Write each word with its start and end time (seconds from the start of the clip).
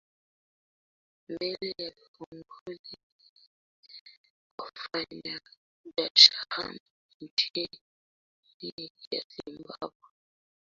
mbele 1.23 1.67
ya 1.81 1.89
viongozi 2.11 2.97
wafanya 4.57 5.37
biashara 5.95 6.77
nchini 7.21 7.69
zimbabwe 9.33 10.11